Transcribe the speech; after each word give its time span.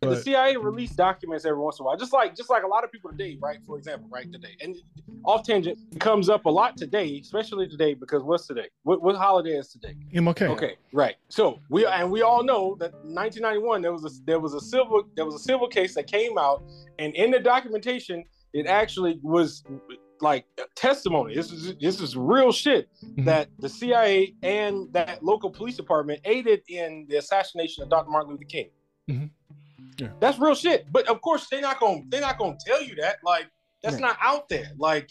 but... 0.00 0.10
the 0.10 0.22
CIA 0.22 0.56
release 0.56 0.92
documents 0.92 1.44
every 1.44 1.60
once 1.60 1.78
in 1.78 1.82
a 1.82 1.86
while, 1.86 1.96
just 1.96 2.12
like 2.12 2.34
just 2.34 2.48
like 2.48 2.62
a 2.62 2.66
lot 2.66 2.84
of 2.84 2.92
people 2.92 3.10
today, 3.10 3.36
right? 3.40 3.58
For 3.66 3.76
example, 3.76 4.08
right 4.10 4.30
today, 4.32 4.56
and 4.60 4.74
off 5.24 5.44
tangent 5.44 5.78
comes 6.00 6.28
up 6.28 6.46
a 6.46 6.50
lot 6.50 6.76
today, 6.76 7.18
especially 7.22 7.68
today 7.68 7.94
because 7.94 8.22
what's 8.22 8.46
today? 8.46 8.68
What, 8.84 9.02
what 9.02 9.16
holiday 9.16 9.58
is 9.58 9.68
today? 9.68 9.94
MLK. 10.14 10.48
Okay, 10.50 10.76
right. 10.92 11.16
So 11.28 11.60
we 11.68 11.84
and 11.84 12.10
we 12.10 12.22
all 12.22 12.42
know 12.42 12.76
that 12.80 12.92
1991 13.04 13.82
there 13.82 13.92
was 13.92 14.04
a 14.04 14.10
there 14.24 14.40
was 14.40 14.54
a 14.54 14.60
civil 14.60 15.04
there 15.16 15.26
was 15.26 15.34
a 15.34 15.40
civil 15.40 15.68
case 15.68 15.94
that 15.94 16.06
came 16.06 16.38
out, 16.38 16.62
and 16.98 17.14
in 17.14 17.30
the 17.30 17.38
documentation 17.38 18.24
it 18.52 18.66
actually 18.66 19.18
was 19.22 19.64
like 20.22 20.46
testimony. 20.76 21.34
This 21.34 21.52
is 21.52 21.74
this 21.78 22.00
is 22.00 22.16
real 22.16 22.52
shit 22.52 22.88
mm-hmm. 23.04 23.24
that 23.24 23.48
the 23.58 23.68
CIA 23.68 24.34
and 24.42 24.90
that 24.92 25.22
local 25.22 25.50
police 25.50 25.76
department 25.76 26.20
aided 26.24 26.62
in 26.68 27.06
the 27.08 27.16
assassination 27.16 27.82
of 27.82 27.90
Dr. 27.90 28.10
Martin 28.10 28.30
Luther 28.32 28.44
King. 28.44 28.70
Mm-hmm. 29.10 29.26
Yeah. 29.98 30.08
That's 30.20 30.38
real 30.38 30.54
shit. 30.54 30.90
But 30.92 31.08
of 31.08 31.20
course, 31.20 31.46
they're 31.50 31.60
not 31.60 31.80
gonna 31.80 32.02
they're 32.08 32.20
not 32.20 32.38
gonna 32.38 32.56
tell 32.64 32.82
you 32.82 32.94
that. 32.96 33.16
Like 33.24 33.50
that's 33.82 33.94
right. 33.94 34.02
not 34.02 34.18
out 34.20 34.48
there. 34.48 34.70
Like 34.78 35.10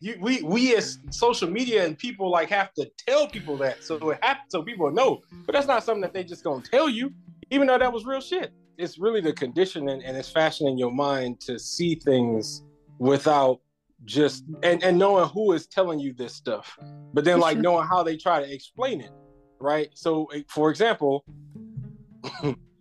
you, 0.00 0.16
we 0.20 0.42
we 0.42 0.74
as 0.76 0.98
social 1.10 1.50
media 1.50 1.84
and 1.84 1.98
people 1.98 2.30
like 2.30 2.48
have 2.50 2.72
to 2.74 2.90
tell 3.06 3.28
people 3.28 3.56
that 3.58 3.84
so 3.84 4.10
it 4.10 4.18
happens 4.22 4.50
so 4.50 4.62
people 4.62 4.90
know. 4.90 5.20
But 5.46 5.52
that's 5.52 5.66
not 5.66 5.84
something 5.84 6.02
that 6.02 6.12
they 6.12 6.24
just 6.24 6.44
gonna 6.44 6.62
tell 6.62 6.88
you, 6.88 7.12
even 7.50 7.66
though 7.66 7.78
that 7.78 7.92
was 7.92 8.04
real 8.04 8.20
shit. 8.20 8.52
It's 8.78 8.98
really 8.98 9.20
the 9.20 9.32
conditioning 9.32 10.02
and 10.02 10.16
it's 10.16 10.30
fashioning 10.30 10.78
your 10.78 10.90
mind 10.90 11.40
to 11.42 11.58
see 11.58 11.94
things 11.94 12.62
without 12.98 13.60
just 14.04 14.44
and 14.62 14.82
and 14.82 14.98
knowing 14.98 15.28
who 15.28 15.52
is 15.52 15.66
telling 15.66 15.98
you 15.98 16.12
this 16.12 16.34
stuff 16.34 16.76
but 17.12 17.24
then 17.24 17.38
like 17.38 17.58
knowing 17.58 17.86
how 17.86 18.02
they 18.02 18.16
try 18.16 18.44
to 18.44 18.52
explain 18.52 19.00
it 19.00 19.12
right 19.60 19.90
so 19.94 20.28
for 20.48 20.70
example 20.70 21.24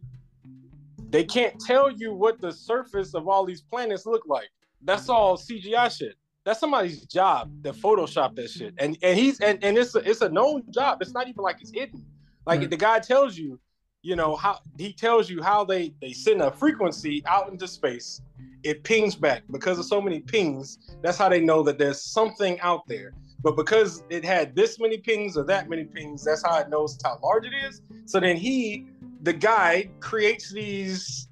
they 1.11 1.23
can't 1.25 1.59
tell 1.59 1.91
you 1.91 2.13
what 2.13 2.39
the 2.39 2.51
surface 2.51 3.13
of 3.13 3.27
all 3.27 3.45
these 3.45 3.61
planets 3.61 4.05
look 4.05 4.23
like. 4.27 4.49
That's 4.83 5.09
all 5.09 5.37
cgi 5.37 5.97
shit. 5.97 6.15
That's 6.43 6.59
somebody's 6.59 7.05
job 7.05 7.51
to 7.63 7.73
photoshop 7.73 8.35
that 8.35 8.49
shit. 8.49 8.73
And 8.79 8.97
and 9.03 9.17
he's 9.19 9.39
and, 9.41 9.63
and 9.63 9.77
it's 9.77 9.93
a, 9.93 9.99
it's 9.99 10.21
a 10.21 10.29
known 10.29 10.63
job. 10.71 11.01
It's 11.01 11.13
not 11.13 11.27
even 11.27 11.43
like 11.43 11.61
it's 11.61 11.71
hidden. 11.71 12.03
Like 12.47 12.61
right. 12.61 12.69
the 12.69 12.77
guy 12.77 12.99
tells 12.99 13.37
you 13.37 13.59
you 14.01 14.15
know 14.15 14.35
how 14.35 14.59
he 14.77 14.93
tells 14.93 15.29
you 15.29 15.43
how 15.43 15.63
they 15.63 15.93
they 16.01 16.13
send 16.13 16.41
a 16.41 16.51
frequency 16.51 17.21
out 17.27 17.51
into 17.51 17.67
space. 17.67 18.21
It 18.63 18.83
pings 18.83 19.15
back. 19.15 19.43
Because 19.51 19.77
of 19.77 19.85
so 19.85 20.01
many 20.01 20.21
pings 20.21 20.79
that's 21.01 21.17
how 21.17 21.29
they 21.29 21.41
know 21.41 21.61
that 21.63 21.77
there's 21.77 22.01
something 22.01 22.59
out 22.61 22.87
there. 22.87 23.13
But 23.43 23.55
because 23.55 24.03
it 24.09 24.23
had 24.23 24.55
this 24.55 24.79
many 24.79 24.97
pings 24.97 25.35
or 25.35 25.43
that 25.43 25.67
many 25.69 25.83
pings 25.83 26.23
that's 26.23 26.43
how 26.43 26.57
it 26.59 26.69
knows 26.69 26.97
how 27.03 27.19
large 27.21 27.45
it 27.45 27.53
is. 27.67 27.81
So 28.05 28.19
then 28.19 28.37
he 28.37 28.87
the 29.21 29.33
guy 29.33 29.89
creates 29.99 30.51
these 30.51 31.27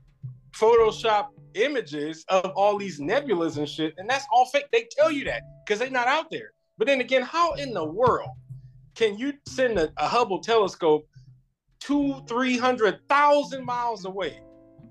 photoshop 0.52 1.28
images 1.56 2.24
of 2.30 2.52
all 2.56 2.78
these 2.78 3.00
nebulas 3.00 3.58
and 3.58 3.68
shit 3.68 3.94
and 3.98 4.10
that's 4.10 4.26
all 4.32 4.46
fake 4.46 4.68
they 4.72 4.88
tell 4.92 5.12
you 5.12 5.24
that 5.26 5.42
because 5.66 5.80
they're 5.80 5.90
not 5.90 6.08
out 6.08 6.30
there 6.30 6.52
but 6.78 6.88
then 6.88 7.02
again 7.02 7.22
how 7.22 7.54
in 7.54 7.74
the 7.74 7.84
world 7.84 8.30
can 8.96 9.18
you 9.18 9.34
send 9.48 9.80
a, 9.80 9.92
a 9.98 10.08
hubble 10.08 10.40
telescope 10.40 11.08
two 11.80 12.22
three 12.28 12.58
hundred 12.58 13.00
thousand 13.10 13.66
miles 13.66 14.06
away 14.06 14.40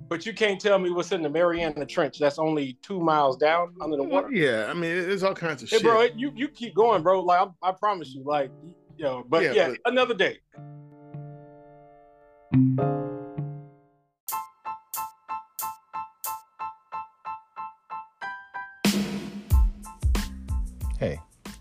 but 0.09 0.25
you 0.25 0.33
can't 0.33 0.61
tell 0.61 0.79
me 0.79 0.91
what's 0.91 1.13
in 1.13 1.23
the 1.23 1.29
Mariana 1.29 1.85
Trench. 1.85 2.19
That's 2.19 2.39
only 2.39 2.79
two 2.83 2.99
miles 2.99 3.37
down 3.37 3.75
under 3.81 3.97
the 3.97 4.03
water. 4.03 4.33
Yeah, 4.33 4.67
I 4.69 4.73
mean, 4.73 5.03
there's 5.03 5.23
all 5.23 5.35
kinds 5.35 5.63
of 5.63 5.69
hey, 5.69 5.77
shit, 5.77 5.85
bro. 5.85 6.09
You 6.17 6.33
you 6.35 6.49
keep 6.49 6.75
going, 6.75 7.03
bro. 7.03 7.21
Like 7.21 7.49
I, 7.63 7.69
I 7.69 7.73
promise 7.73 8.15
you, 8.15 8.23
like 8.25 8.51
you 8.97 9.05
know. 9.05 9.25
But 9.29 9.43
yeah, 9.43 9.53
yeah 9.53 9.69
but... 9.69 9.93
another 9.93 10.15
day. 10.15 10.39
Hey, 12.51 12.61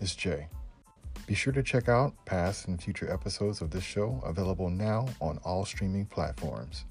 it's 0.00 0.16
Jay. 0.16 0.48
Be 1.26 1.34
sure 1.34 1.52
to 1.52 1.62
check 1.62 1.90
out 1.90 2.14
past 2.24 2.68
and 2.68 2.82
future 2.82 3.12
episodes 3.12 3.60
of 3.60 3.70
this 3.70 3.84
show 3.84 4.22
available 4.24 4.70
now 4.70 5.06
on 5.20 5.38
all 5.44 5.66
streaming 5.66 6.06
platforms. 6.06 6.86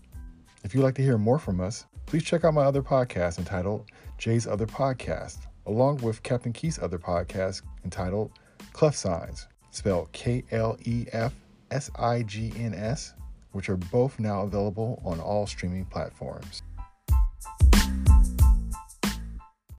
If 0.64 0.76
you'd 0.76 0.84
like 0.84 0.94
to 0.96 1.02
hear 1.02 1.18
more 1.18 1.40
from 1.40 1.60
us, 1.60 1.88
please 2.06 2.24
check 2.24 2.46
out 2.46 2.54
my 2.54 2.66
other 2.66 2.84
podcast 2.84 3.40
entitled 3.40 3.90
Jay's 4.20 4.46
Other 4.46 4.68
Podcast, 4.68 5.40
along 5.66 5.98
with 6.02 6.22
Captain 6.22 6.54
Keith's 6.54 6.78
other 6.78 7.00
podcast 7.00 7.64
entitled 7.84 8.32
Klef 8.74 8.94
Signs, 8.94 9.48
spelled 9.72 10.12
K 10.12 10.44
L 10.52 10.78
E 10.86 11.08
F 11.12 11.34
S 11.72 11.90
I 11.98 12.22
G 12.22 12.54
N 12.58 12.76
S, 12.76 13.16
which 13.52 13.70
are 13.70 13.78
both 13.78 14.20
now 14.20 14.42
available 14.42 15.02
on 15.06 15.20
all 15.20 15.48
streaming 15.48 15.86
platforms. 15.86 16.64